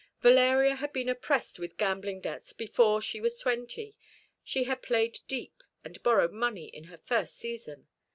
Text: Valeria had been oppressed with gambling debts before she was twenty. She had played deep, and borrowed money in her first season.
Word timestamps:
Valeria 0.23 0.73
had 0.77 0.91
been 0.91 1.07
oppressed 1.07 1.59
with 1.59 1.77
gambling 1.77 2.19
debts 2.19 2.53
before 2.53 3.01
she 3.03 3.21
was 3.21 3.37
twenty. 3.39 3.95
She 4.43 4.63
had 4.63 4.81
played 4.81 5.19
deep, 5.27 5.61
and 5.83 6.01
borrowed 6.01 6.31
money 6.33 6.69
in 6.69 6.85
her 6.85 6.97
first 6.97 7.35
season. 7.37 7.87